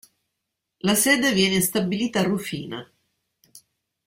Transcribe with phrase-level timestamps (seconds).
[0.79, 2.91] La sede viene stabilita a Rufina.